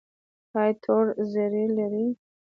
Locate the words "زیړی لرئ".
1.31-2.07